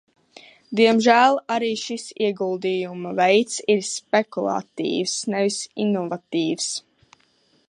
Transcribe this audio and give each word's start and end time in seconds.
Diemžēl 0.77 1.37
arī 1.55 1.69
šis 1.81 2.07
ieguldījuma 2.29 3.13
veids 3.21 3.61
ir 3.77 3.85
spekulatīvs, 3.93 5.17
nevis 5.35 5.63
inovatīvs. 5.87 6.77